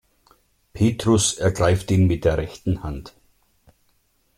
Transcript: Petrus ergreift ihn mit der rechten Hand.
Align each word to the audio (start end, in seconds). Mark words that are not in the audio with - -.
Petrus 0.73 1.35
ergreift 1.35 1.91
ihn 1.91 2.07
mit 2.07 2.25
der 2.25 2.37
rechten 2.39 2.81
Hand. 2.81 3.13